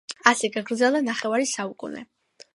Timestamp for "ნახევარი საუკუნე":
1.11-2.05